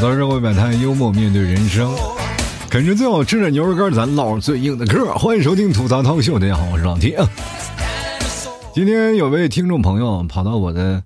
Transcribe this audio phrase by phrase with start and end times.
[0.00, 1.94] 吐槽社会百态，幽默面对人生，
[2.70, 5.12] 啃着最好吃的牛肉干，咱唠最硬的嗑。
[5.12, 7.14] 欢迎收听吐槽涛秀，大家好，我是老 T。
[8.72, 11.04] 今天有位听众朋友跑到我的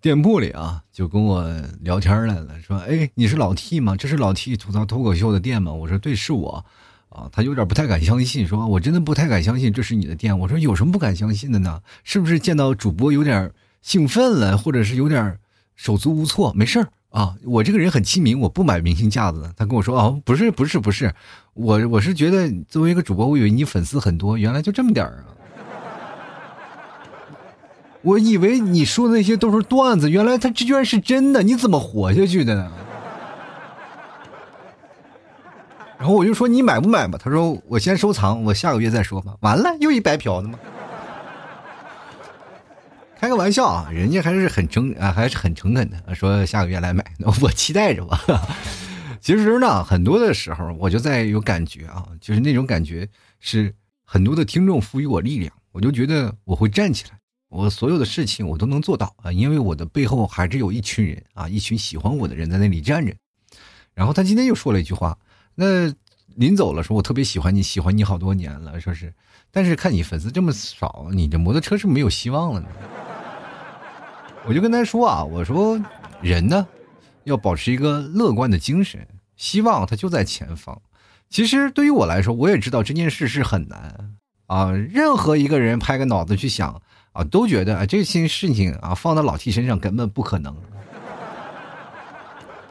[0.00, 3.96] 店铺里啊，就跟我聊天来了，说：“哎，你是老 T 吗？
[3.96, 6.64] 这是老 T 吐槽脱口秀的店吗？”我说：“对，是我。”
[7.10, 11.80] 啊，他有点不太敢相信，说：“我真的不太敢相信这是你的店。”我说：“有什么不敢相信的呢？
[12.04, 13.50] 是不是见到主播有点
[13.82, 15.36] 兴奋了，或者是有点
[15.74, 16.52] 手足无措？
[16.54, 21.12] 没事儿啊，我这个人很亲民，我不买明星架子的。”他跟我说：“哦，不是，不是，不是，
[21.54, 25.34] 我我是觉得作为一个主播，我以为你粉丝很多，原来就这么点儿啊。”
[28.02, 32.70] 我以为你说的那些都是段子，原来他这居然是真的，你怎么活下去的呢？
[35.98, 37.18] 然后我就说你买不买吧？
[37.20, 39.34] 他说我先收藏，我下个月再说吧。
[39.40, 40.56] 完了，又一白嫖的吗？
[43.20, 47.04] 开个玩笑啊，人家还是很诚啊，还是很诚恳的，说下个月来买，
[47.42, 48.20] 我期待着吧。
[49.20, 53.08] 其实呢，很多的时候我就在有感觉啊，就是那种感觉
[53.40, 53.74] 是
[54.04, 57.18] 很多的听众赋予我力量，我就觉得我会站起来。
[57.48, 63.12] 我所有的事情我都能做到啊，因为我的背后还是有一群人啊，一群喜欢我的人在那里站着。
[63.94, 65.18] 然后他今天又说了一句话，
[65.56, 65.92] 那
[66.36, 69.12] 临走了说：“我特别喜欢你，喜欢你好多年了。”说是，
[69.50, 72.68] 但是看你粉丝这么少，你这摩托车是没有希望了呢。
[74.48, 75.78] 我就跟他说啊，我说
[76.22, 76.66] 人呢
[77.24, 80.80] 要保持一个乐观的精神，希望它就在前方。
[81.28, 84.10] 其实对于我来说，我也知道这件事是很难
[84.46, 84.72] 啊。
[84.72, 86.80] 任何一个人拍个脑子去想。
[87.12, 90.54] 啊，都觉得啊，这些事情啊，放到老 T 身上根本不可能。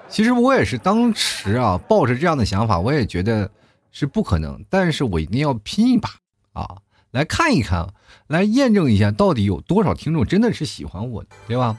[0.08, 3.50] 其实我也是当时啊，抱着这样的想法，我也觉得
[3.91, 4.64] 是不可能。
[4.69, 6.09] 但是我一定要拼一把
[6.53, 6.78] 啊，
[7.11, 7.88] 来看一看，
[8.27, 11.77] 来验证一下，到底有多少听众真的是喜欢我的，对吧？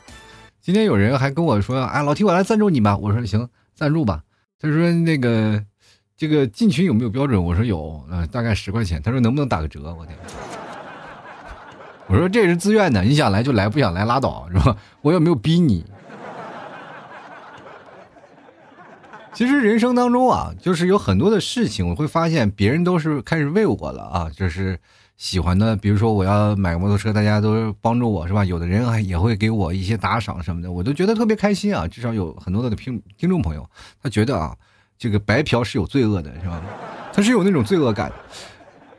[0.60, 4.22] 今天有人还跟我说：“哎，老 T，我来赞助你吧。”我说：“行，赞助吧。”
[4.61, 5.64] 他说：“那个，
[6.17, 10.17] 这个进群有没有标准？”我说：“有，呃，大概十块钱。”他说：“能不能打个折？”我天。
[12.06, 14.77] 我说这是自愿的，你想来就来，不想来拉倒，是吧？
[15.02, 15.84] 我也没有逼你。
[19.34, 24.80] 其实人生当中啊，就是有很多的事情，我会发现别人都是开始为我了啊，就是
[25.18, 28.45] 喜欢的，比如说我要买个摩托车，大家都帮助我是吧？
[28.45, 31.89] 有的人还也会给我一些打赏什么的，我都觉得特别开心啊。
[31.89, 33.68] 至少有很多的听听众朋友，
[34.01, 34.56] 他觉得啊，
[34.96, 36.62] 这个白嫖是有罪恶的，是吧？
[37.12, 38.12] 他是有那种罪恶感。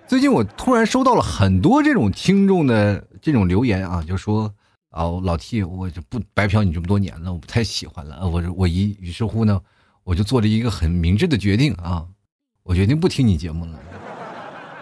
[0.08, 4.54] 最近我突然收到了很多这种听众的这种留言啊，就说
[4.90, 8.28] 啊，老 T，我就不白嫖你这么多年了，我不太喜欢了。
[8.28, 9.62] 我我一于是乎呢，
[10.04, 12.06] 我就做了一个很明智的决定啊，
[12.64, 13.80] 我决定不听你节目了。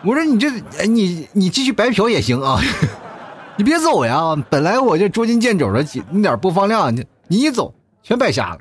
[0.04, 0.50] 我说你这，
[0.80, 2.62] 哎你你继续白嫖也行啊，
[3.58, 4.36] 你别走呀。
[4.50, 8.60] 本来我这捉襟见肘的几那点播放量，你你一走全白瞎了。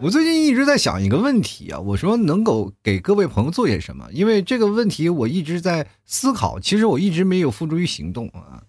[0.00, 4.06] 我最近一直在想一个问题啊，我说能够给各位朋友做些什么？
[4.12, 8.62] 因为这个问题我一直在思考，其实我一直没有付诸于行动啊。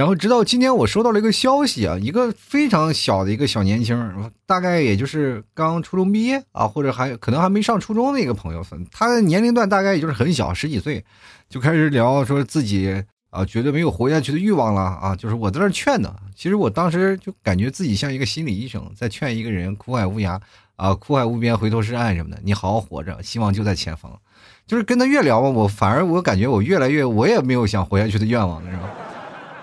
[0.00, 11.04] 然后直到今天，我收到了一个消息啊，一个非常小的一个小年轻，大概也就是刚初中毕业啊，或者还可能还没上初中的一个朋友，他的年龄段大概也就是很小，十几岁，
[11.50, 15.14] 就开始聊说自己啊，觉得没有活下去的欲望了啊。
[15.14, 20.40] 就是我在那劝呢，其实我当时就感觉自己像一个心理医生，在劝一个人苦海无涯。
[20.76, 24.18] 啊，苦海无边，回头是岸什么的，你好好活着，希望就在前方。
[24.66, 28.88] 就是跟他越聊吧，我反而我感觉我越来越，我也没有想活下去的愿望，了，是吧？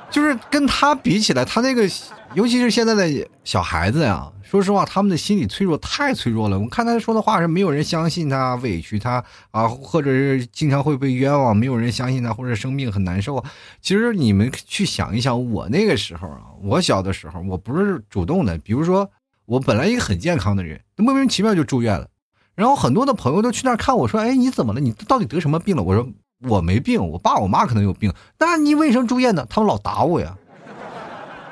[0.09, 1.87] 就是跟他比起来，他那个，
[2.33, 6.59] 尤其是现在的小孩子呀，说实话，他们的心理脆弱太脆弱了。
[6.59, 13.43] 我看他说的话是没有人相信他，委屈他啊，或者是经常会被冤枉，没有人相信他，或者生病很难受。
[13.81, 19.09] 其实你们去想一想，我那个时候啊，我小的时候，我不是主动的，比如说。
[19.47, 22.05] 我本来一个很健康的人，莫名其妙就住院了，
[22.53, 24.81] 然后很多的朋友都去那儿看我说：“哎，你怎么了？
[24.81, 26.05] 你到底得什么病了？”我说
[26.41, 28.13] ：“我没病，我爸我妈可能有病。
[28.37, 29.45] 那你为什么住院呢？
[29.49, 30.37] 他们老打我呀，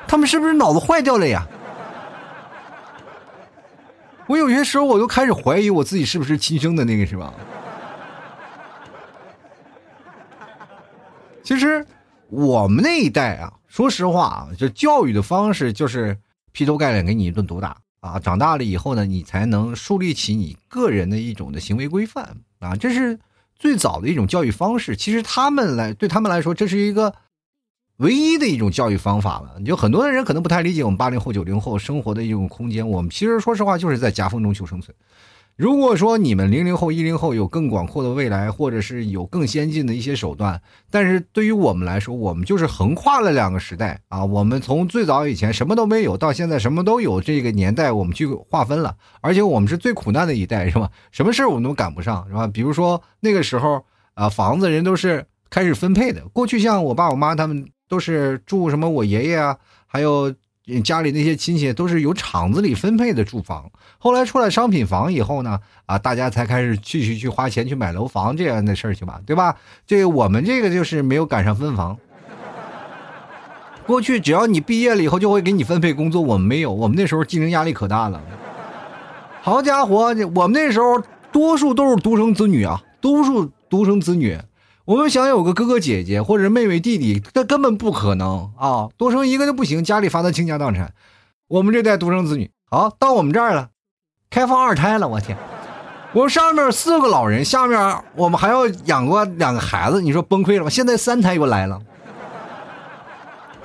[0.06, 1.46] 他们是不是脑子坏掉了呀？”
[4.28, 7.32] 我有些时候我都开始怀疑我自己是不是亲生的那个，是吧？
[11.44, 11.86] 其实
[12.28, 16.18] 我们那一代啊，说实话啊，就教育的方式就是
[16.50, 17.76] 劈头盖脸给你一顿毒打。
[18.00, 23.18] 啊，长大了以后呢，你才能树立起你个人的一种的行为规范啊，这是
[23.58, 24.96] 最早的一种教育方式。
[24.96, 27.14] 其实他们来对他们来说，这是一个
[27.96, 29.60] 唯一的一种教育方法了。
[29.64, 32.88] 就很多的人可能不太理解我们八零后、九零后生活的一种空间。
[32.88, 34.94] 我们其实说实话，就是在夹缝中求生存。
[35.56, 40.60] 如果说你们零零后、一零后有更广阔的未来，或者是有更先进的一些手段，
[40.90, 44.22] 但是对于我们来说，我们就是横跨了两个时代啊。
[44.22, 50.90] 我们从最早以前什么都没有，到现在什么都有，这个年代我们去划分了，而且我们是最苦难的一代，是吧？
[51.10, 52.46] 什么事儿我们都赶不上，是吧？
[52.46, 53.82] 比如说那个时候
[54.12, 56.20] 啊，房子人都是开始分配的。
[56.34, 59.56] 过去像我爸我妈他们都是住什么，我爷爷啊，
[59.86, 60.34] 还有。
[60.82, 69.56] 家里那些亲戚都是由厂子里分配的住房，后来出来商品房以后呢，啊，大家才开始去去去花钱去买楼房这样的事儿去吧，对吧？
[69.86, 71.96] 这我们这个就是没有赶上分房。
[73.86, 78.20] 过去只要你毕业了以后就会给你分配工作，我们没有，我们那时候竞争压力可大了。
[79.42, 84.36] 好家伙，我们那时候多数都是独生子女啊，多数独生子女。
[84.86, 88.88] 我们想有个哥哥姐姐或者妹妹弟弟，那根本不可能啊！
[88.96, 90.94] 多生一个都不行，家里罚他倾家荡产。
[91.48, 93.70] 我们这代独生子女，好到我们这儿了，
[94.30, 95.36] 开放二胎了，我天！
[96.12, 100.70] 我上面四个老人，下面我们还要养过两个孩子，你说崩溃了吗？
[100.70, 101.80] 现在三胎又来了。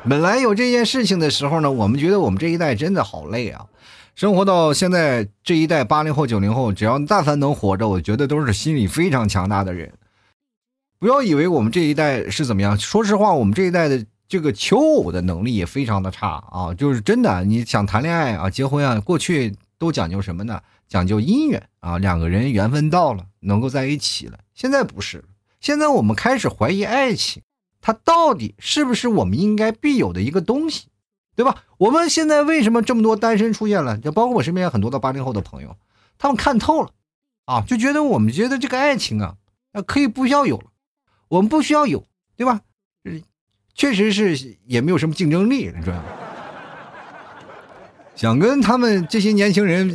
[0.10, 3.68] 本来有这件事情的时候呢，我们觉得我们这一代真的好累啊！
[4.16, 9.94] 生活到现在这一代八零后、九零后，只要但凡能活着，我觉得都是心理非常强大的人。
[11.02, 20.62] 不要以为我们这一代是怎么样，说实话，我们这一代的这个求偶的能力也非常的差啊，就是真的，你想谈恋爱啊、结婚啊，过去都讲究什么呢？
[20.88, 24.38] 讲究姻缘啊，两个人缘分到了，能够在一起了。
[24.54, 25.26] 现在不是，
[25.60, 27.42] 现在我们开始怀疑爱情，
[27.82, 30.90] 它到底是不是我们应该必有的一个东西，
[31.36, 31.64] 对吧？
[31.80, 33.98] 我们现在为什么这么多单身出现了？
[33.98, 35.76] 就包括我身边很多的八零后的朋友，
[36.20, 36.92] 他们看透了，
[37.46, 39.38] 啊，就觉得我们觉得这个爱情啊，
[39.74, 40.66] 那可以不需要有了。
[41.32, 42.06] 我们不需要有，
[42.36, 42.60] 对吧？
[43.74, 46.04] 确实是也没有什么竞争力，你知道吗？
[48.18, 49.88] 想跟他们这些年轻人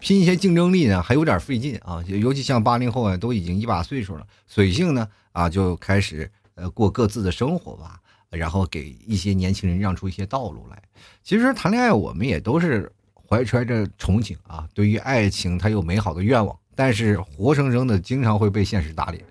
[0.00, 2.02] 拼一些竞争力呢，还有点费劲啊。
[2.08, 10.82] 尤其像八零后啊，都已经一把岁数了，随性呢啊，就开始呃过各自的生活吧，然后给一些年轻人让出一些道路来。
[11.22, 12.90] 其实谈恋爱，我们也都是
[13.28, 19.24] 怀揣着憧憬啊，对于爱情，他有美好的愿望，但是活生生的经常会被现实打脸。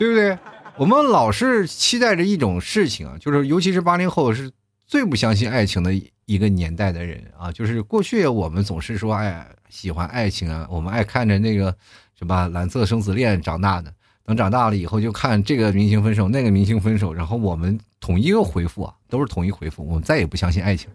[0.00, 0.38] 对不对？
[0.78, 4.50] 我们老是期待着一种事情啊，就是尤其是八零后是
[4.86, 5.92] 最不相信爱情的
[6.24, 7.52] 一个年代的人啊。
[7.52, 11.76] 就是过去我们总是说，哎，喜欢爱情啊，我们爱看着那个
[12.18, 13.92] 什么《蓝色生死恋》长大的。
[14.24, 20.88] 等长大了以后，就看这个明星分手，那个明星分手，然后我们统一个回复啊，都是统一回复，我们再也不相信爱情，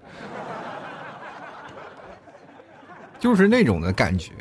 [3.22, 4.32] 就是那种的感觉。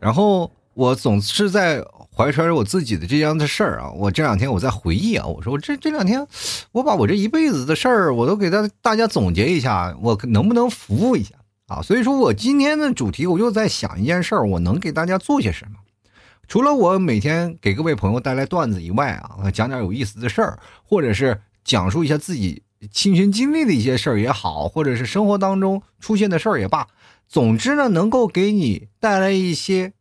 [0.00, 1.80] 然后我总是在。
[2.16, 6.24] 怀揣着我自己的这样的事儿啊，我这两天我在回忆啊，我说我这这两天，
[6.70, 11.34] 我把我这一辈子的事儿，我都给大大家总结一下，我能不能服务一下
[11.66, 11.82] 啊？
[11.82, 15.78] 所以说我今天的主题，我就在想一件事儿，我能给大家做些什么？
[16.46, 22.62] 除了我每天给各位朋友带来段子以外啊，讲点有意思的事儿，或者是讲述一下自己
[22.92, 26.86] 亲身经历的一些事儿也好，或者是生活当中出现的事儿也罢，
[27.26, 29.94] 总之呢，能够给你带来一些。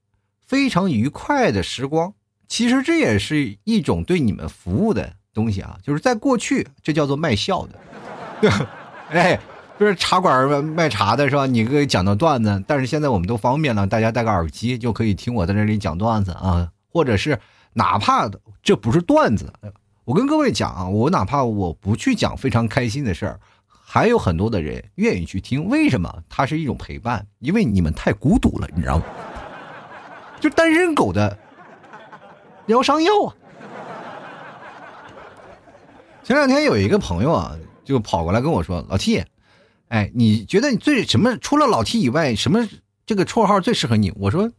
[0.45, 2.13] 非常愉快的时光，
[2.47, 5.77] 其实这也是一种对你们服务的东西啊。
[5.83, 7.79] 就是在过去，这叫做卖笑的，
[8.41, 8.51] 对
[9.09, 9.39] 哎，
[9.79, 11.45] 就是茶馆卖茶的是吧？
[11.45, 17.39] 你给讲的段子，但是现在我们都方便了，大家戴个耳机就可以听我在这里讲段子啊，或者是
[17.73, 18.29] 哪怕
[18.61, 19.51] 这不是段子，
[20.05, 25.65] 我跟各位讲啊，我哪怕我不去讲非常开心的事儿，还有很多的人愿意去听。
[25.69, 26.23] 为什么？
[26.29, 29.05] 它是一种陪伴，因为你们太孤独了，你知道吗？
[30.43, 31.37] 就单身狗的
[32.65, 33.31] 疗伤药啊！
[36.21, 39.23] 前两天有一个朋友啊，就跑过来跟我说：“老 T，
[39.87, 41.37] 哎，你觉得你最什么？
[41.37, 42.67] 除了老 T 以外，什么
[43.05, 44.51] 这个绰号最适合你？”我说：“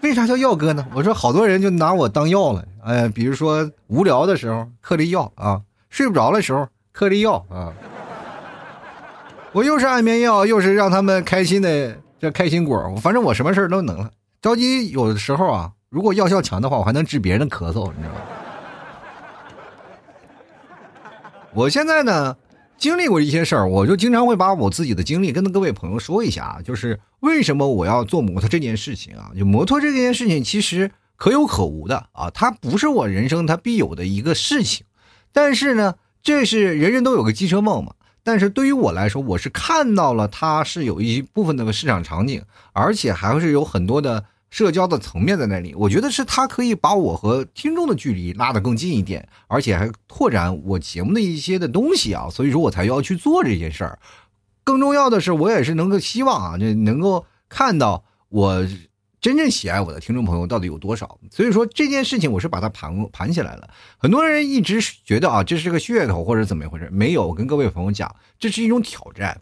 [0.00, 0.86] 为啥叫药哥呢？
[0.94, 2.64] 我说好多人就拿我当药了。
[2.82, 5.60] 哎，比如说无聊的时候嗑粒药啊，
[5.90, 7.74] 睡不着的时候嗑粒药啊。
[9.52, 14.10] 我又是安眠药，又是让他们开心的这开心果，反正我什么事都能了。
[14.40, 18.20] 着急有的时候啊，如果药效强的话，我还能治别人的咳嗽，你知道吗？
[21.52, 22.36] 我现在呢，
[22.78, 29.32] 经历过一些事儿，我就经常会把我自己的经历跟各位朋友说一下啊，就是为什么我要做摩托这件事情啊？
[29.36, 34.86] 就摩托这件事情其实可有可无的啊，它不是我人生它必有的一个事情，
[35.32, 37.94] 但是呢，这是人人都有个机车梦嘛。
[38.30, 42.40] 但是对于我来说，我是看到了它是有一部分的市场场景，
[42.72, 53.98] 而且还是有很多的社交的层面在那里，我觉得是他可以把我和听众的距离拉得更近一点，而且还拓展我节目的一些的东西啊，所以说我才要去做这件事儿。
[54.62, 58.64] 更重要的是，我也是能够希望啊，这能够看到我
[59.20, 61.18] 真正喜爱我的听众朋友到底有多少。
[61.30, 63.68] 所以说这件事情，我是把它盘盘起来了。
[63.98, 66.88] 很多人一直觉得啊，这是个噱头或者怎么一回事？
[66.90, 69.40] 没有，我跟各位朋友讲，这是一种挑战。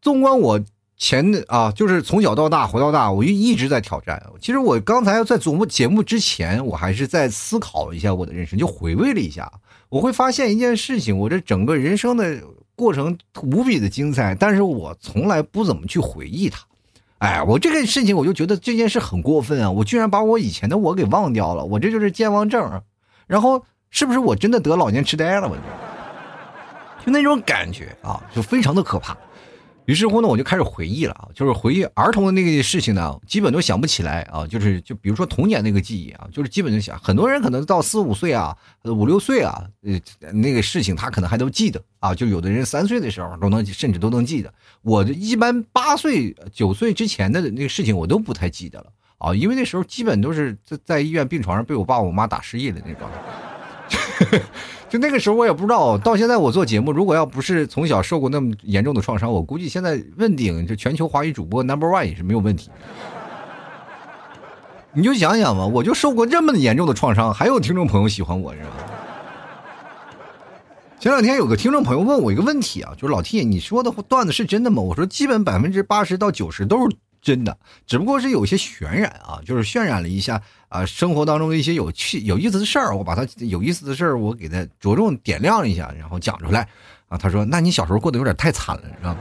[0.00, 0.60] 纵观我。
[1.02, 4.22] 前的啊，就是从小到大活到大，我就一直在挑战。
[4.38, 9.50] 其实我刚才在琢磨节目之前，我还是在思考一下我的人生，就回味了一下。
[9.88, 12.42] 我会发现一件事情，我这整个人生的
[12.76, 16.66] 过程无比的精彩，但是我从来不怎么去回忆它。
[17.20, 19.70] 哎，我这个事情我就觉得这件事很过分啊！
[19.70, 22.82] 我居然把我以前的我给忘掉了，我这就是健忘症。
[23.26, 25.46] 然后是不是我真的得老年痴呆了？
[25.46, 25.62] 我就
[27.04, 29.14] 就那种感觉啊，就非常的可怕。
[29.90, 34.46] 于是乎呢，我就开始回忆了啊，就是回忆儿童的那个事情呢，基本都想不起来啊。
[34.46, 42.14] 就是就比如说童年那个记忆啊，就是基本就想，很多人可能到四五岁啊，五六岁啊，呃，那个事情他可能还都记得啊。
[42.14, 44.54] 就有的人三岁的时候都能，甚至都能记得。
[44.82, 48.86] 我一般八岁九岁之前的那个事情我都不太记得了
[49.18, 53.08] 啊，因为那时候基本都是在在医院病床上被我爸我妈打失忆的那种。
[54.90, 55.96] 就那个时候，我也不知道。
[55.96, 62.70] 到现在我做节目，如果要不是从小受过那么严重的创伤，我估计现在问鼎这全球华语主播 number one 也是没有问题。
[64.92, 68.70] 你就想想吧，我就受过这么严重的创伤，还有听众朋友喜欢我，是吧？
[70.98, 74.82] 前两天有个听众朋友问我一个问题啊，就是老 T，你说的段子是真的吗？
[74.82, 76.96] 我说基本百分之八十到九十都是。
[77.22, 77.54] 真的，
[77.86, 86.66] 只不过是有些渲染啊，就是渲染了一下啊，生活当中的一些有趣、有意思的事儿，我把它有意思的事儿，我给它着重点亮一下，然后讲出来
[87.08, 87.18] 啊。
[87.18, 89.20] 他说：“那你小时候过得有点太惨了，知道吗？”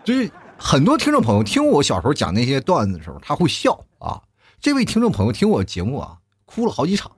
[0.02, 4.18] 就是很多听众朋友听我小时候讲那些段子的时候，他会笑啊。
[4.60, 6.16] 这位听众朋友听我节目啊，
[6.46, 7.12] 哭了好几场，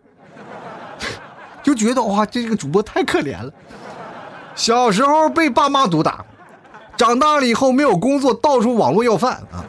[1.62, 3.52] 就觉得哇，这个主播太可怜了，
[4.56, 6.24] 小时候被爸妈毒打。
[6.96, 9.64] 长大了以后没有工作，到处网络要饭啊！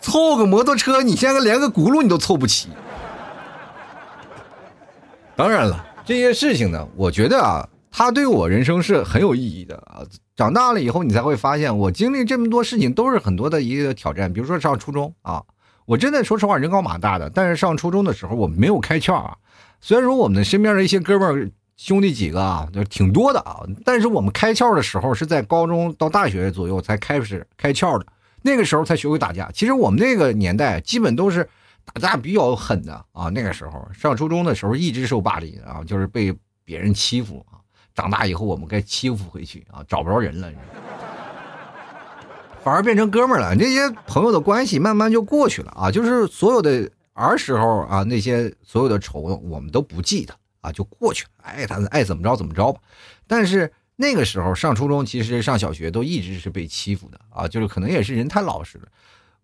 [0.00, 2.68] 凑个摩托车，你现在连个轱辘你都凑不齐。
[5.36, 10.02] 当然了，这些事情呢，我觉得啊，它对我人生是很有意义的啊。
[10.36, 14.32] 长大了以后，你才会发现，我经历这么多事情都是很多的一个挑战。
[14.32, 15.42] 比如说上初中啊，
[15.86, 19.36] 我真的说实话，人高马大的，但是上初中的时候我没有开窍啊。
[19.80, 21.52] 虽然说我们身边的一些哥们。
[21.78, 23.60] 兄弟几个啊，就挺多的啊。
[23.84, 28.04] 但是我们开窍的时候是在高中到大学左右才开始开窍的，
[28.48, 29.50] 那个时候才学会打架。
[29.52, 31.48] 其实我们那个年代基本都是
[31.84, 33.28] 打架比较狠的啊。
[33.28, 37.60] 那个时候上初中的时候一直受霸凌啊，就是被别人欺负啊。
[37.94, 40.50] 长大以后我们该欺负回去啊，找不着人了，
[42.64, 43.54] 反而变成哥们了。
[43.54, 45.90] 那些朋友的关系慢慢就过去了啊。
[45.90, 50.34] 就是所有的儿时候啊，那些所有的仇我们都不记得。
[50.60, 52.80] 啊，就过去了，爱他爱怎么着怎么着吧。
[53.28, 58.86] 但是那个时候上初中，其实上小学都一直是被欺负的啊，就是可能也是人太老实了。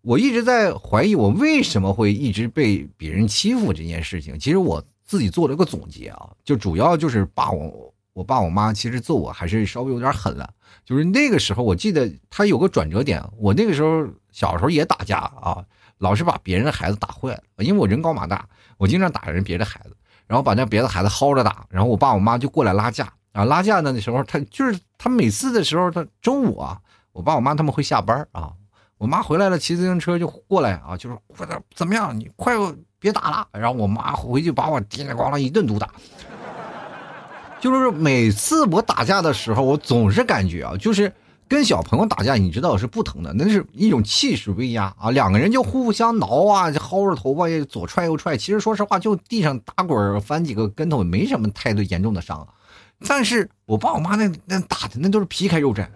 [0.01, 4.39] 我一直在怀疑我为什么会一直被别人欺负这件事情。
[4.39, 10.49] 其实我自己做了个总结啊，就主要就是爸我我爸我妈其实揍我还是稍微有点狠了。
[10.85, 15.61] 就是那个时候我记得他有个转折点，我那个时候小时候也打架啊，
[15.97, 18.47] 老是把别人的孩子打坏了，因为我人高马大，
[18.77, 19.97] 我经常打人别的孩子。
[20.27, 26.79] 然后把那别的孩子薅着打，然后我爸我妈就过来拉架啊，拉架呢那时候他就是他每次的时候他中午啊，
[27.11, 28.53] 我爸我妈他们会下班啊，
[28.97, 32.55] 我妈回来了骑自行车就过来啊，就是快点怎么样你快
[32.97, 35.91] 别打了，然后我妈回去把我叮里咣啷一顿毒打，
[37.59, 41.13] 就是每次我打架的时候，我总是感觉啊，就是。
[41.47, 45.11] 跟小朋友打架，你知道是不疼的，那是一种气势威压啊！
[45.11, 48.35] 两个人就互相挠啊，薅着头发，左踹右踹。
[48.35, 52.47] 其实说实话，就地上打滚翻几个跟头，没什么太多严重的伤。
[53.07, 55.87] 但是我爸我妈那那打的那都是皮开肉绽。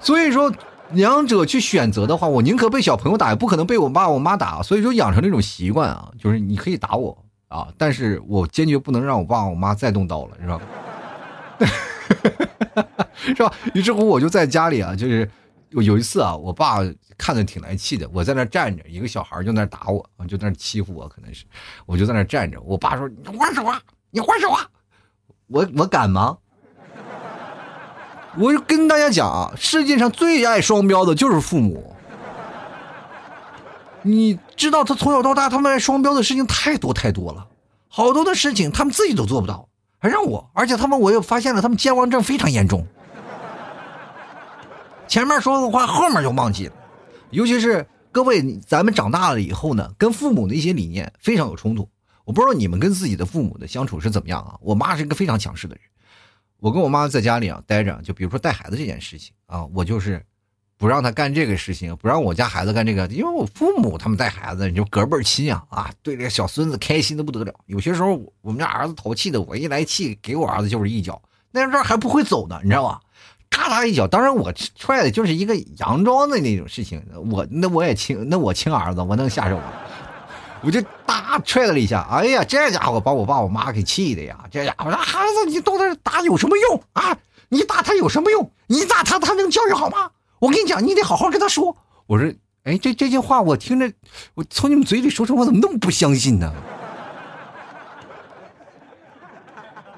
[0.00, 0.52] 所以说，
[0.90, 4.62] 两者去选择的话，我宁可被小朋友打，也不可能被我爸我妈打。
[4.62, 7.16] 所以说，养成这种习惯啊，就是你可以打我
[7.48, 10.60] 啊，但是我坚决不能让我爸我妈再动刀了，是吧？
[13.16, 13.50] 是吧？
[13.72, 15.28] 于是乎，我就在家里啊，就是
[15.70, 16.80] 有一次啊，我爸
[17.16, 21.46] 看着挺来气的，我在那站着，一个小孩就那打我，就在那欺负我，可能是，
[21.86, 22.60] 我就在那站着。
[22.60, 24.68] 我爸说：“你还手啊，你还手啊！”
[25.54, 26.36] 我我敢吗？
[28.36, 31.94] 我就跟大家讲啊，世界上最爱双标的就是父母。
[34.02, 37.46] 你知道，他从小到大，他们爱双标的事情太多太多了，
[37.88, 39.68] 好多的事情他们自己都做不到。
[40.00, 42.84] 还让我，而且他们我又发现了，他们健忘症非常严重。
[45.06, 46.72] 前面说的话，后面就忘记了。
[47.30, 51.88] 尤其是各位，咱们长大了以后呢，跟父母的一些理念非常有冲突。
[52.24, 54.56] 我不知道你们跟自己的父母的相处是怎么样啊？
[54.60, 55.84] 我妈是一个非常强势的人，
[56.58, 60.24] 我跟我妈在家里啊待着，就比如说带孩子这件事情啊，我就是
[60.78, 67.54] 不让她干这个事情，不让我家孩子干这个，因为我父母他们带孩子，你就隔辈亲啊啊，对这个小孙子开心的不得了。
[67.66, 73.00] 有些时候我们家儿子淘气的，我一来气给我儿子就是一脚，那时候还不会走呢，你知道吧？
[73.50, 77.00] 咔嚓一脚，当然我踹的就是一个佯装的那种事情，
[77.30, 79.72] 我那我也亲，那我亲儿子，我能下手吗？
[80.64, 84.38] 我就大踹了一下，哎呀，这家伙把我爸我妈给气的呀！
[84.50, 87.16] 这家伙，孩子，你到那打有什么用啊？
[87.50, 88.50] 你打他有什么用？
[88.68, 90.10] 你打他，他能教育好吗？
[90.38, 91.76] 我跟你讲，你得好好跟他说。
[92.06, 92.32] 我说，
[92.64, 93.92] 哎，这这句话我听着，
[94.34, 96.50] 我从你们嘴里说出，我怎么那么不相信呢？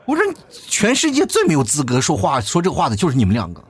[0.05, 3.63] 我说，全世界最没有资格说话说这话的就是你们两个。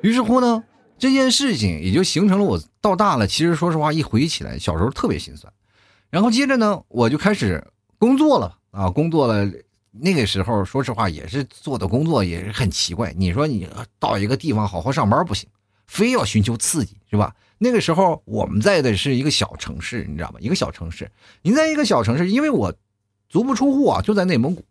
[0.00, 0.64] 于是乎呢？
[1.00, 5.52] 这件事情也就形成了我到大了，其实说实话，一回忆起来，小时候特别心酸。
[6.10, 7.66] 然后接着呢，我就开始
[7.98, 9.50] 工作了啊，工作了。
[9.92, 13.12] 那个时候，说实话，也是做的工作也是很奇怪。
[13.16, 15.48] 你说你到一个地方好好上班不行，
[15.88, 17.34] 非要寻求刺激，是吧？
[17.58, 20.38] 那个时候我们在的是一个小城市，你知道吗？
[20.38, 21.10] 一个小城市，
[21.42, 22.72] 你在一个小城市，因为我
[23.28, 24.64] 足不出户啊，就在内蒙古。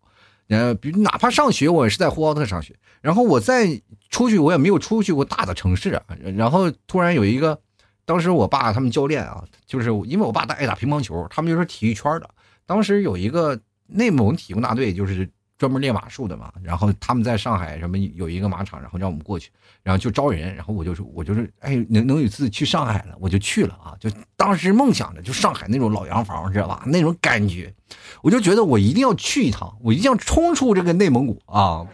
[0.50, 2.76] 呃，比哪怕上学，我也是在呼和浩特上学。
[3.02, 6.04] 然后我再出去，我也没有出去过大的城市啊。
[6.36, 7.60] 然后突然有一个，
[8.06, 12.30] 当时我爸他们教练啊，就是因为我爸他爱打乒乓球，他们就是体育圈的。
[12.66, 15.30] 当时有一个内蒙体工大队，就是。
[15.60, 19.52] 专门练马术的嘛，然后他们在上海什么有一个马场，然后让我们过去，
[19.84, 26.82] 然后就招人，然后我就说，我就是哎，能能有一次去上海了，我就去了啊，就当时梦想着就上海那种老洋房，知道吧？
[26.86, 27.74] 那种感觉，
[28.22, 31.86] 我就觉得我一定要去一趟，我一定要冲出这个内蒙古啊！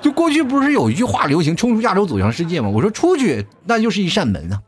[0.00, 2.68] 就过去不是有一句话流行“冲出亚洲，走向世界”吗？
[2.68, 4.60] 我说出去那就是一扇门啊，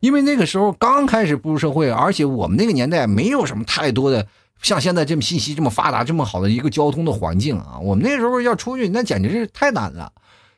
[0.00, 4.26] 因为那个时候刚开始步入社会，而且我们那个年代没有什么太多的。
[4.60, 10.12] 像现在这么信息这么发达、这么好的一个交通的环境啊，我们那时候要出去，那简直是太难了，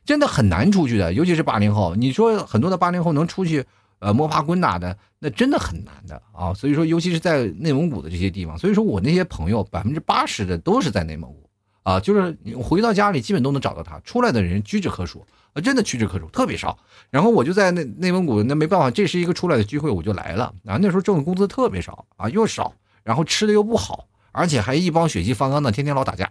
[0.04, 1.12] 真的很难出去的。
[1.12, 3.64] 尤其是八零后，你说很多的八零后能出去，
[3.98, 6.54] 呃，摸爬滚打的，那真的很难的啊。
[6.54, 11.48] 所以说，尤其是在内蒙古的这些地方，所以说我那些朋友百分之八十的都是在内蒙古
[11.82, 14.00] 啊，就是回到家里基本都能找到他。
[14.00, 16.78] 出来的人屈指可数啊，真的屈指可数，特别少。
[17.10, 20.78] 然后我就在内内蒙古，那没办法，这是一个出来的机会，我就来了啊。
[20.80, 22.72] 那时候挣的工资特别少啊，又少。
[23.02, 26.28] 然后吃的又不好，而且还一帮血气方刚的，天天老打架。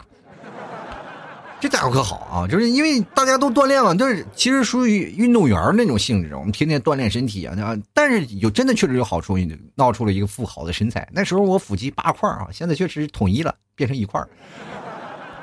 [1.60, 7.54] 这家伙可好啊，就是因为大家都锻炼了，就是其实属于运动员那种性质，我们天天锻炼身体啊。
[7.92, 9.36] 但是有真的确实有好处，
[9.74, 11.06] 闹出了一个富豪的身材。
[11.12, 14.18] 那时候我腹肌八块啊，现在确实统一了，变成一块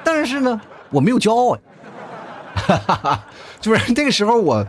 [0.03, 0.59] 但是呢，
[0.89, 1.55] 我没有骄傲
[2.87, 3.23] 啊，
[3.61, 4.65] 就是那个时候我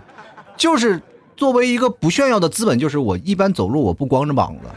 [0.55, 1.01] 就是
[1.35, 4.69] 作为一个不炫耀的资本，就是我一般走路我不光着膀子。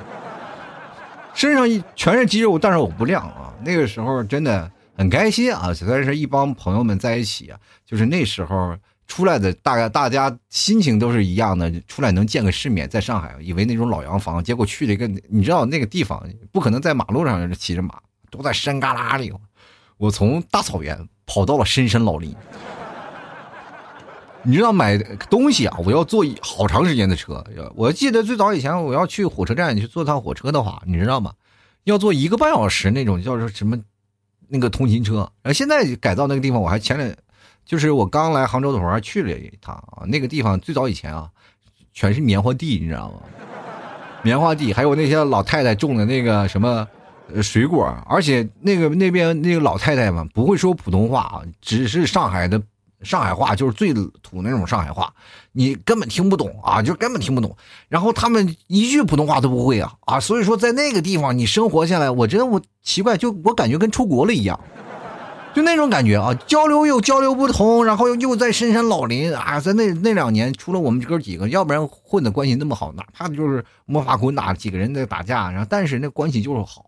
[1.34, 3.54] 身上一全是肌肉，但是我不亮啊。
[3.64, 8.76] 那个时候真的很开心啊，虽然是一帮朋友们在一起啊，就是那时候
[9.08, 12.88] 出来的，大概大家心情都是一样的，出来能见个世面。
[12.90, 17.96] 在上海，以为那种老洋房，结果去了一个，你知道那个地方不可能在马路上骑着马，
[18.30, 19.32] 都在山旮旯里。
[19.98, 22.36] 我从大草原跑到了深山老林。
[24.44, 24.98] 你知道买
[25.30, 27.44] 东西啊，我要坐好长时间的车。
[27.76, 31.34] 我记得最早以前我要去火车站去坐趟火车的话，你知道吗？
[31.84, 33.78] 要坐一个半小时那种叫什么
[34.48, 35.18] 那个通勤车。
[35.44, 37.12] 然后现在改造那个地方，我还前两
[37.66, 40.06] 就是我刚来杭州的时候还去了一趟啊。
[40.06, 41.30] 那个地方最早以前啊，
[41.94, 43.20] 全是棉花地，你知道吗？
[44.24, 46.88] 棉花地，还有那些老太太种的那个什么
[47.44, 52.60] 水果，而且那个那边那个老太太们不会说普通话啊，只是上海的。
[53.04, 55.14] 上海话就是最土那种上海话，
[55.52, 57.56] 你根本听不懂啊，就根本听不懂。
[57.90, 60.20] 然后他们一句普通话都不会啊啊！
[60.20, 64.60] 所以说在那个地方你生活下来，我真的我奇怪，就我感觉跟出国了一样，
[65.56, 76.86] 就那种感觉啊，交流又交流不通，然后又又在深山老林啊，在那那两年，除了我们哥几个，要不然混的关系那么好，哪怕就是摸爬滚打几个人在打架，然后但是那关系就是好。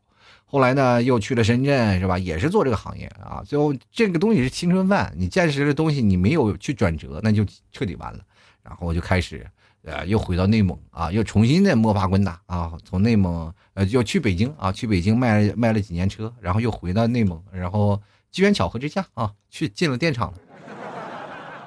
[0.54, 2.16] 后来呢，又去了深圳，是吧？
[2.16, 3.42] 也是做这个行业啊。
[3.44, 8.20] 最后这个东西是青春饭，你见识的东西，你没有去转折，那就彻底完了。
[8.62, 9.44] 然后我就开始，
[9.82, 12.72] 呃，又回到内蒙啊，又重新的摸爬滚打啊。
[12.86, 20.32] 从内蒙，呃，要去北京啊，去北京卖了卖了几年车，然后又回到内蒙，然后机缘巧合之下啊，去进了电厂。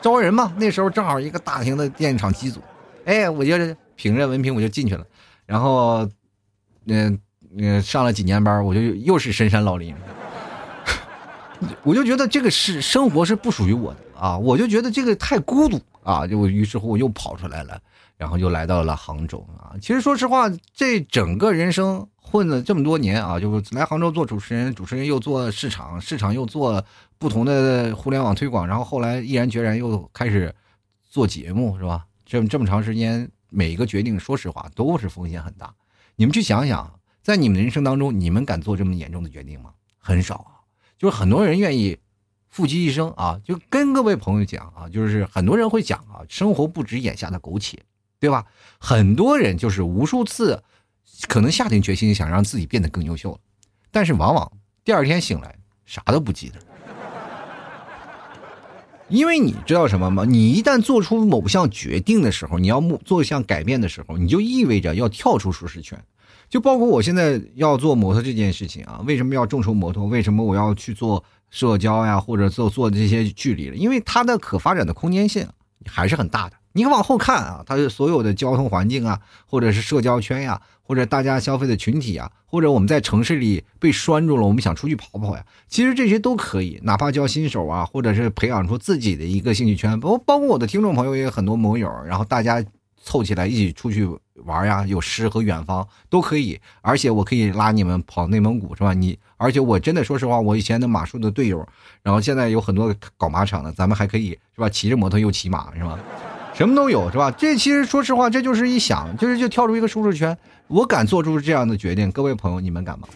[0.01, 2.63] 招人嘛，那时候正好一个大型的电厂机组，
[3.05, 3.57] 哎，我就
[3.97, 5.05] 凭着文凭我就进去了，
[5.45, 6.09] 然后，
[6.87, 7.19] 嗯。
[7.59, 9.95] 嗯，上了几年班，我就又是深山老林，
[11.83, 17.81] 我就觉得这个是生活是不属于我的啊，我就觉得这个太孤独啊，就于是乎我又跑出来了，
[18.17, 19.73] 然后又来到了杭州啊。
[19.81, 26.85] 其实说实话，这整个人生混了这么多年啊，就是来杭州做主持人，主持人又做市场，市场又做
[27.17, 30.55] 不同的互联网推广，然后后来毅然决然又开始
[31.09, 32.05] 做节目，是吧？
[32.27, 35.73] 这么这么长时间，每一个决定，说实话都是风险很大。
[36.17, 36.96] 你们去想想，
[37.27, 39.71] 在你们人生当中，你们敢做这么严重的决定吗？
[39.99, 40.63] 很少啊，
[40.97, 41.99] 就是很多人愿意。
[42.49, 47.81] 负极一生啊，就跟各位朋友讲啊，就是很多人会讲啊，生活不止眼下的苟且，
[48.21, 48.47] 对吧？
[48.79, 50.63] 很多人就是无数次
[51.27, 53.39] 可能下定决心想让自己变得更优秀了，
[53.91, 54.53] 但是往往
[54.85, 56.61] 第二天醒来啥都不记得，
[59.09, 60.25] 因为你知道什么吗？
[60.25, 66.01] 你一旦做出某项决定的时候，你要做一项改变的时候，你就意味着要跳出舒适圈。
[66.49, 70.07] 就包括我现在要做摩托这件事情啊，为什么要众筹摩托？
[70.07, 71.25] 为什么我要去做？
[71.49, 75.47] 社交呀，或者做做这些距离了，因为它的可发展的空间性
[75.87, 76.57] 还是很大的。
[76.73, 86.81] 你往后看啊，它的所有的交通环境啊，或者是社交圈呀，或者大家消费的群体啊，或者我们在城市里被拴住了，我们想出去跑跑呀，其实这些都可以。
[86.83, 92.63] 哪怕教新手啊，或者是培养出自己的一个兴趣圈，包包括我的听众朋友也有很多盟友，然后大家
[93.01, 94.05] 凑起来一起出去。
[94.47, 98.95] 玩呀，有诗和远方都可以，而且我可以拉你们跑内蒙古，是吧？
[98.95, 101.67] 你而且我真的说实话，我以前的马术的队友，
[102.03, 104.69] 然后现在有很多搞马场的，咱们还可以是吧？
[104.69, 105.99] 骑着摩托又骑马，是吧？
[106.55, 107.31] 什么都有，是吧？
[107.33, 110.37] 这其实说实话，这就是一想，就是就跳出一个舒适圈。
[110.69, 113.07] 我敢做出这样的决定，各位朋友，你们敢吗？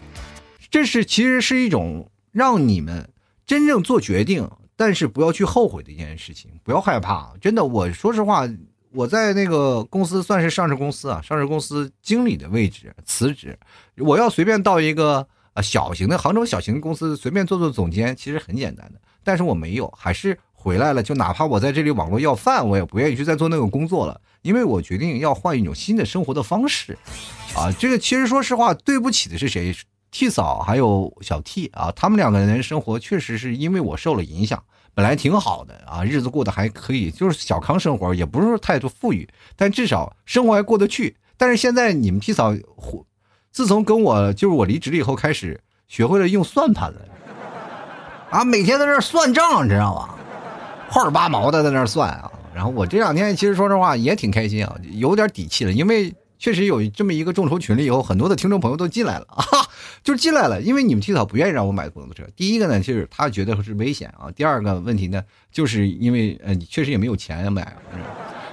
[0.71, 3.09] 这是其实是一种让你们
[3.47, 7.33] 真正做决定，但是不要去后悔的一件事情，不要害怕。
[7.41, 8.49] 真的，我说实话。
[8.93, 13.57] 我在那个公司算是上市公司啊，上市公司经理的位置辞职，
[13.97, 21.03] 我要随便到一个呃小型的杭州小型公司随便做做总监，其实很简单的，但是我没有，还是回来了。
[21.03, 26.99] 就哪怕我在这里网络要饭，我也不愿意去再做那个工作了，因为我决定要换一种新的生活的方式。
[27.55, 29.75] 啊，这个其实说实话，对不起的是谁
[30.11, 34.61] ？T 嫂还有小 T 啊，他们两个人生活确实是因为我受了影响。
[34.95, 41.17] 本来挺好的啊，日子过得还可以，就是小康生活，也不是太多富裕，但至少生活还过得去。
[41.37, 42.55] 但是现在你们提早，
[43.51, 47.01] 自从跟我就是我离职了以后，开始学会了用算盘了，
[48.31, 50.15] 啊，每天在那算账，你知道吗？
[50.91, 52.31] 块儿八毛的在那算啊。
[52.55, 56.15] 然后我这两天其实说实话也挺开心啊，有点底气了，因为。
[56.41, 59.45] 确实有这么一个众筹群了以后，很多的听众朋友都进来了啊，
[60.03, 60.61] 就进来了。
[60.63, 65.23] 因为你们提早不愿意让我买摩托车，第一个呢，就是他觉得是危险啊；第二个问题呢，
[65.53, 67.77] 就是因为呃，确实也没有钱买，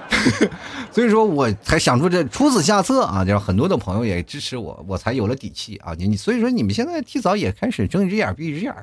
[0.92, 5.94] 所以说我才想出这出此下策啊，就很多的朋友也支持我，我才有了底气啊。
[5.96, 8.74] 你你所以说你们现在提早也开始睁一只眼闭一只眼。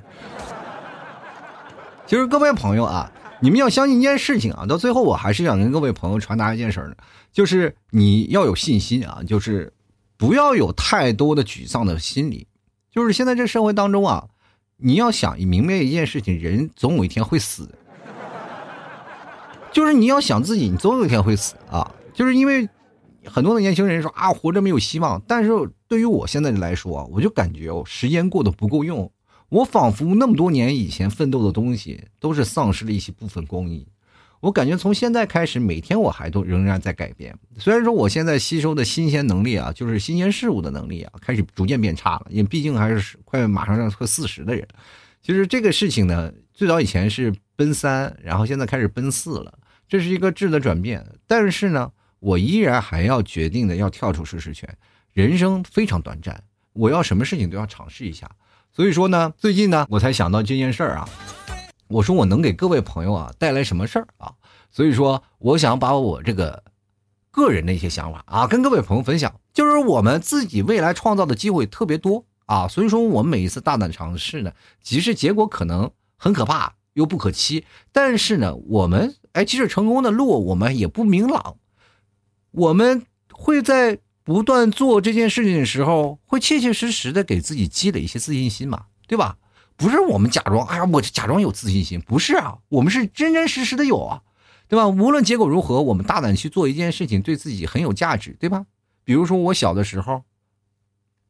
[2.07, 3.11] 其实各位朋友啊。
[3.41, 6.95] 你们要相信一件事情啊，到最后我还是想跟各位朋友传达一件事儿呢，
[7.35, 9.73] 就是你要有信心啊，就是
[10.15, 12.47] 不要有太多的沮丧的心理。
[12.89, 14.29] 就是现在这社会当中啊，
[14.77, 17.69] 你要想明白一件事情，人总有一天会死。
[19.73, 21.93] 就是你要想自己，你总有一天会死啊。
[22.13, 22.69] 就是因为
[23.25, 25.49] 很多的年轻人说啊，活着没有希望，但是
[25.89, 29.11] 对于我现在来说，我就感觉哦，时间过得不够用。
[29.49, 33.85] 我仿佛那么多年以前奋斗的东西，都是丧失了一些部分光阴。
[34.41, 37.35] 我感觉从现在开始，每天我还都仍然在改变。
[37.57, 42.27] 虽然说我现在吸收的新鲜能力啊，就是新鲜事物的能力啊，开始逐渐变差了。
[42.29, 44.67] 因为毕竟还是快马上要快四十的人。
[45.23, 49.51] 其实这个事情呢，最早以前是奔三，然后现在开始奔四了，
[49.87, 51.03] 这是一个质的转变。
[51.25, 54.69] 但是呢，我依然还要决定的要跳出舒适圈。
[55.13, 56.43] 人生非常短暂，
[56.73, 58.29] 我要什么事情都要尝试一下。
[58.71, 61.09] 所以说呢，最近呢，我才想到这件事儿啊。
[61.87, 64.33] 我说我能给各位朋友啊带来什么事儿啊？
[64.71, 66.63] 所以说，我想把我这个
[67.31, 69.39] 个人的一些想法啊，跟各位朋友分享。
[69.53, 81.57] 就是我们自己未来创造的机会特别多啊，所以说我们每一次大胆尝试呢，即使结果可能很可怕又不可期，但是呢，我们哎，即使成功的路我们也不明朗，
[82.51, 83.99] 我们会在。
[84.25, 89.37] 不断做这件事情的时候，会切切实实的给自己积累一些自信心嘛，对吧？
[89.77, 94.21] 不是我们假装，哎呀，我假装有自信心，不是啊，我们是真真实实的有啊，
[94.67, 94.87] 对吧？
[94.87, 98.65] 无论结果如何，我们大胆去做一件事情，对自己很有价值，对吧？
[99.03, 100.23] 比如说我小的时候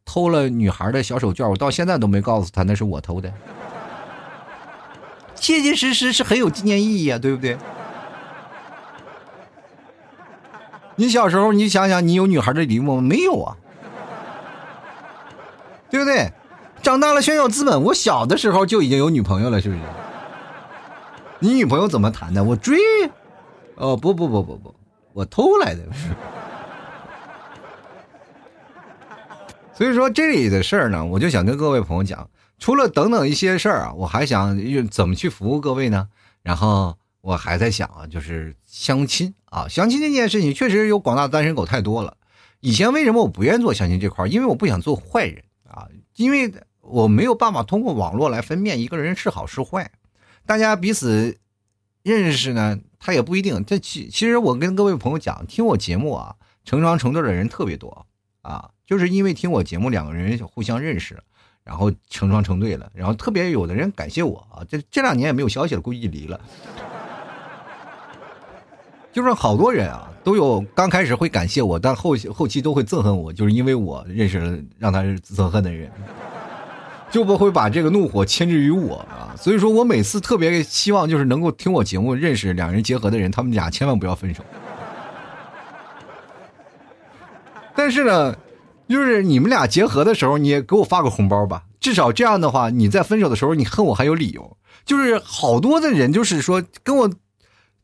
[0.05, 3.33] 偷了女孩的小手绢，我到现在都没告诉她那是我偷的，
[5.35, 7.57] 切切实实是很有纪念意义啊，对不对？
[10.97, 13.01] 你小时候，你想想，你有女孩的礼物吗？
[13.01, 13.57] 没有啊，
[15.89, 16.31] 对不对？
[16.85, 19.81] 长大了炫耀资本，我小的时候就已经有女朋友了，是不是？
[21.39, 22.43] 你女朋友怎么谈的？
[22.43, 22.77] 我追，
[23.73, 24.75] 哦，不不不不不，
[25.11, 25.81] 我偷来的。
[29.73, 34.55] 所以说这里的事儿呢，我就想跟各位朋友讲，除了等等一些事儿啊，我还想
[34.91, 36.07] 怎么去服务各位呢？
[36.43, 42.15] 然后我还在想啊，就是相亲啊，相亲这件事情确实有广大单身狗太多了。
[42.59, 44.27] 以前为什么我不愿意做相亲这块儿？
[44.27, 46.53] 因为我不想做坏人啊，因为
[46.87, 49.91] 我没有办法通过网络来分辨一个人是好是坏。
[50.45, 51.37] 大家彼此
[52.03, 53.63] 认识呢，他也不一定。
[53.65, 58.05] 这其其实我跟各位朋友讲，听我节目啊，成双成对的人特别多
[58.41, 58.69] 啊。
[58.85, 61.19] 就是因为听我节目，两个人互相认识，
[61.63, 66.39] 然后成双成对了，然后特别有的人感谢我啊，这这两年也没有消息了，估计离了。
[69.11, 75.91] 就是好多人啊，都有刚开始会感谢我，但后后期都会憎恨我，就是因为我认识了让他憎恨的人，
[77.11, 79.35] 就不会把这个怒火牵制于我啊。
[79.37, 84.43] 所以说我每次特别希望就是能够听我节目认识两人结合的人，他们俩千万不要分手。
[87.75, 88.35] 但是呢。
[88.87, 94.57] 就是你们俩结合的时候，你也给我发个红包吧，至少这样的话，你在分手的时候，你恨我还有理由。
[94.85, 97.09] 就是好多的人，就是说跟我，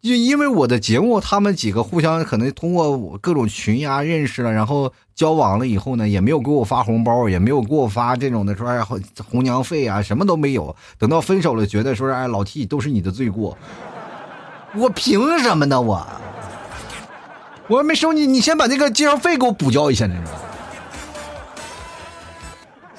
[0.01, 8.79] 就因为我的节目，他们几个互相可能通过各种群呀认识了，然后交往了以后呢，也没有给我发红包，也没有给我发这种的说哎
[9.29, 10.75] 红娘费啊，什么都没有。
[10.97, 13.55] 等到分手了，觉得说哎老 T 都是你的罪过，
[14.75, 15.79] 我凭什么呢？
[15.79, 16.03] 我
[17.67, 20.39] 我还没收你，你先把那个介绍费给我补交一下，你知道吗？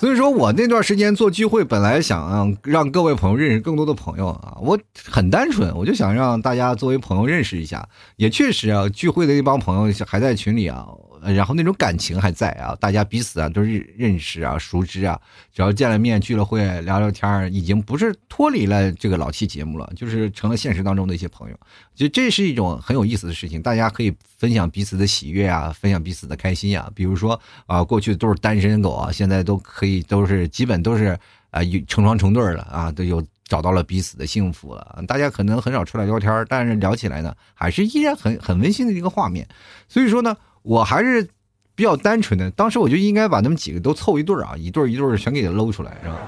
[0.02, 4.76] 所以说我那段时间做聚会，本来想让各位朋友认识更多的朋友啊，我
[5.08, 7.88] 很单纯，我就想让大家作为朋友认识一下。
[8.16, 10.84] 也确实啊，聚会的那帮朋友还在群里啊。
[11.24, 15.20] 然后那种感情还在啊，大家彼此啊都是认识啊、熟知啊，
[15.52, 21.56] 只要见了面、聚了会、聊聊天已经不是脱离了这个老七节目了，就是成了现实当中的一些朋友。
[21.94, 26.90] 就这是一种很有意思的事情，大家可以分享彼此的喜悦啊，分享彼此的开心呀。
[26.94, 31.18] 比如说啊，过去都是单身狗啊，现在都可以都是基本都是
[31.50, 35.04] 啊成双成对了啊，都有找到了彼此的幸福了。
[35.06, 39.46] 大家可能很少出来聊天，但是聊起来呢，还是依然很很温馨的一个画面。
[39.88, 40.36] 所以说呢。
[40.62, 41.28] 我还是
[41.74, 46.18] 比较单纯的，当时我就应该把他们几个都凑一对儿啊，一对儿一对儿全给他搂出来，是吧？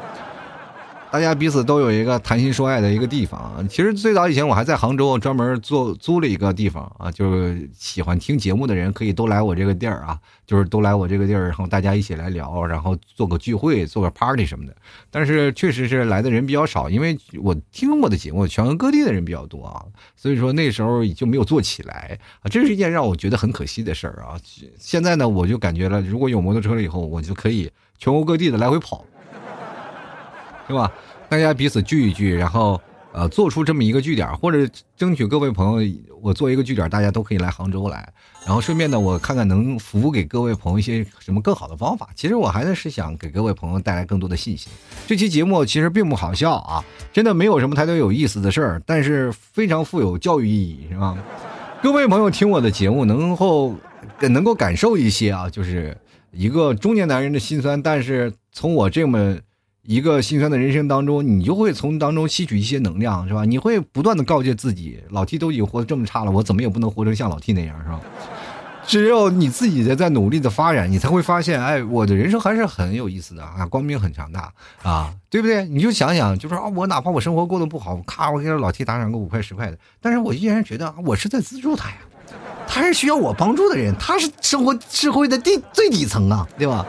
[1.15, 3.65] 大家彼此都有一个谈心说爱的一个地方啊。
[3.71, 14.75] 其实最早以前我还在杭州专门做租了一个地方啊，就是喜欢听节目的人可以都来我这个地儿啊，就是都来我这个地儿，然后大家一起来聊，然后做个聚会，做个 party 什么的。
[15.09, 19.85] 但是确实是来的人比较少，因为我听我的节目，全国各地的人比较多啊，
[20.17, 24.35] 所以说那时候就没有做起来啊，这是一件让我觉得很可惜的事儿啊。
[24.81, 29.05] 现在呢，我就感觉了，如果有摩托车了以后，我就可以全国各地的来回跑。
[30.67, 30.91] 是吧？
[31.29, 32.81] 大家彼此聚一聚，然后
[33.13, 38.13] 呃，做出这么一个据点，或者争取各位朋友，我做一个据点，大家都可以来杭州来，
[38.45, 42.09] 然后顺便呢，我看看能服务给各位朋友一些什么更好的方法。
[42.17, 44.73] 其实我还是想给各位朋友带来更多的信心。
[45.07, 51.17] 这期节目其实并不好笑啊，真的没有什么太多有意思的事儿，但是非常富有教育意义，是吧？
[51.83, 53.75] 各位朋友听我的节目，能够
[54.21, 55.97] 能够感受一些啊，就是
[56.33, 59.39] 一个中年男人的心酸，但是从我这么。
[59.87, 63.45] 一个心酸的人生当中，你就会从当中吸取一些能量，是吧？
[63.45, 68.01] 你会不断的告诫自己，老 T 都已经活得这么差了，我怎么也不能活成像老 T 那样，是吧？
[68.87, 75.65] 只有你自己的在努力的发展，你才会发现，哎，我的人生还是很有意思的啊，光明很强大啊，对不对？
[75.67, 81.97] 你就想想，就说啊，我哪怕我生活过得不好，咔，我给老 T 打赏个五块十块的，但是我依然觉得我是在资助他呀，
[82.67, 86.87] 他是需要我帮助的人，他是生活社会的底最底层啊，对吧？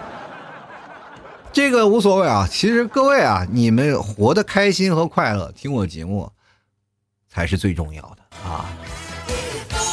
[1.55, 6.29] 这个无所谓啊，其实各位啊，你们活得开心和快乐，听我节目
[7.29, 8.65] 才是最重要的啊！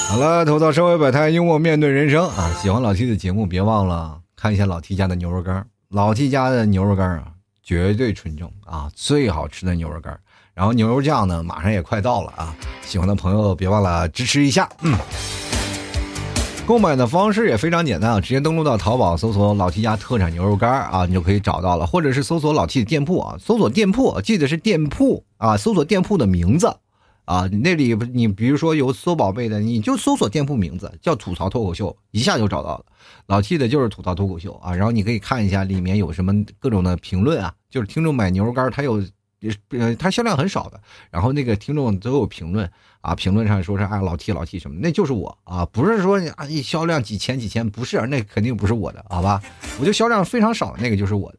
[0.09, 2.53] 好了，吐槽社会百态，幽默面对人生啊！
[2.61, 5.64] 喜欢老 T 的节目，别忘了看一下老 T 家的牛肉干。
[5.90, 7.29] 老 T 家的牛肉干啊，
[7.62, 10.18] 绝对纯正啊，最好吃的牛肉干。
[10.55, 12.53] 然后牛肉酱呢，马上也快到了啊！
[12.85, 14.98] 喜欢的朋友别忘了支持一下，嗯。
[16.64, 26.75] 购买的方式也非常简单啊，直接登录到淘宝搜索“老 T 家特产牛肉干”啊，你就可以找到了，或者是搜索老 T 的店铺啊，搜索店铺，记得是店铺啊，搜索店铺的名字
[27.25, 32.85] 啊，那里你比如说有搜宝贝的，你就搜索店铺名字叫“吐槽脱口秀”，一下就找到了。
[33.27, 39.03] 老 T 的就是吐槽脱口秀啊，然后你可以看一下里面有什么各种的评论啊，就是听众买牛肉干，他有。
[39.70, 49.42] 呃，它销量很少的，然后那个听众都有评论啊，评论上说是啊老 T 老 T 什么，那就是我啊，不是说啊一销量几千几千，不是，那肯定不是我的，好吧？
[49.81, 51.38] 我就销量非常少的，那个就是我的。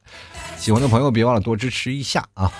[0.57, 2.51] 喜欢的朋友别忘了多支持一下啊。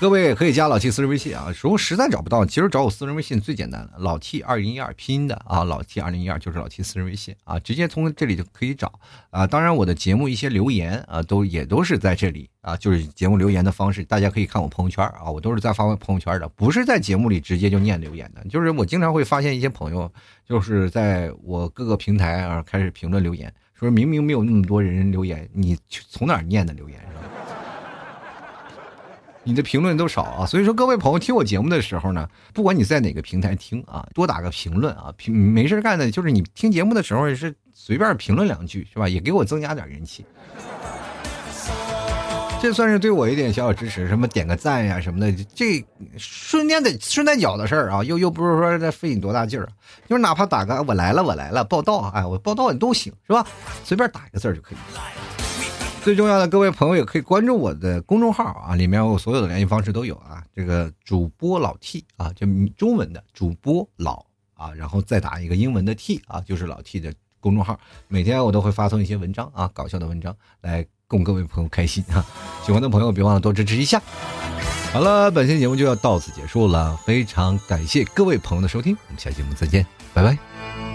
[0.00, 8.92] 各位可以加老 T 私人微信啊，如果实在找不到，其实找我私人微信最简单了，老 T 二零一二拼音的啊，老 T 二零一二就是老 T 私人微信啊，直接从这里就可以找
[9.30, 9.46] 啊。
[9.46, 20.12] 当然，我的节目一些留言啊，都也都是在这里啊，就是节目留言的方式，大家可以看我朋友圈啊，我都是在发朋友圈的，不是在节目里直接就念留言的，就是我经常会发现一些朋友，
[20.48, 26.98] 就是在我各个平台啊开始评论留言，说明明没有那么多人留言，你从哪念的留言？
[29.48, 40.26] 你的评论都少啊，所以说各位朋友听我节目的时候呢，不管你在哪个平台听啊，多打个评论啊，评没事干的，就是你听节目的时候是随便评论两句是吧，也给我增加点人气，
[42.60, 45.84] 这算是对我一点小小支持，什么点个赞呀什么的，这
[46.18, 49.68] 顺便的顺带脚的事儿啊，又又不是说在费你多大劲儿，
[50.08, 53.46] 就是哪怕打个我来了我来了报道，哎我报道你都行是吧，
[53.84, 54.78] 随便打一个字儿就可以。
[56.06, 60.40] 最重要的，各位朋友也可以关注我的公众号啊，里面我所有的联系方式都有啊。
[60.54, 67.76] 这个主播老 T 啊，就中文的主播老啊，然后再打一个英文的 T 啊，就是老 T 的公众号。
[68.06, 72.24] 每天我都会发送一些文章啊，搞笑的文章来供各位朋友开心啊。
[72.64, 74.00] 喜欢的朋友别忘了多支持一下。
[74.92, 80.85] 好了，本期节目就要到此结束了，非常感谢各位朋友的收听，我们下期节目再见，拜拜。